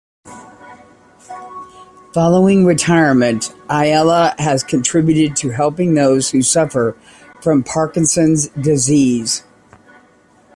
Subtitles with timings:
[2.15, 6.97] Following retirement, Ayala has contributed to helping those who suffer
[7.39, 9.43] from Parkinson's disease.